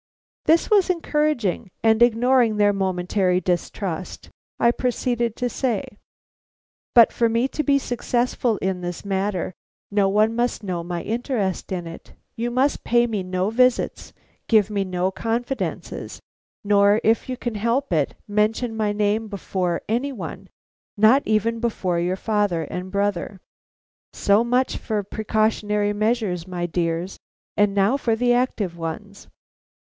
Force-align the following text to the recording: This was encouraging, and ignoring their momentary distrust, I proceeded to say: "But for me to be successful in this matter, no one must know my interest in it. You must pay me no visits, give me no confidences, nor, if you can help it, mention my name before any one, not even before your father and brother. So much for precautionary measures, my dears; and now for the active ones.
This 0.45 0.71
was 0.71 0.89
encouraging, 0.89 1.69
and 1.83 2.01
ignoring 2.01 2.57
their 2.57 2.73
momentary 2.73 3.39
distrust, 3.39 4.31
I 4.59 4.71
proceeded 4.71 5.35
to 5.35 5.47
say: 5.47 5.99
"But 6.95 7.13
for 7.13 7.29
me 7.29 7.47
to 7.49 7.61
be 7.61 7.77
successful 7.77 8.57
in 8.63 8.81
this 8.81 9.05
matter, 9.05 9.53
no 9.91 10.09
one 10.09 10.35
must 10.35 10.63
know 10.63 10.83
my 10.83 11.03
interest 11.03 11.71
in 11.71 11.85
it. 11.85 12.13
You 12.35 12.49
must 12.49 12.83
pay 12.83 13.05
me 13.05 13.21
no 13.21 13.51
visits, 13.51 14.11
give 14.47 14.71
me 14.71 14.83
no 14.83 15.11
confidences, 15.11 16.19
nor, 16.63 16.99
if 17.03 17.29
you 17.29 17.37
can 17.37 17.53
help 17.53 17.93
it, 17.93 18.15
mention 18.27 18.75
my 18.75 18.91
name 18.91 19.27
before 19.27 19.83
any 19.87 20.11
one, 20.11 20.49
not 20.97 21.21
even 21.27 21.59
before 21.59 21.99
your 21.99 22.15
father 22.15 22.63
and 22.63 22.89
brother. 22.91 23.39
So 24.13 24.43
much 24.43 24.77
for 24.77 25.03
precautionary 25.03 25.93
measures, 25.93 26.47
my 26.47 26.65
dears; 26.65 27.19
and 27.55 27.75
now 27.75 27.97
for 27.97 28.15
the 28.15 28.33
active 28.33 28.75
ones. 28.75 29.27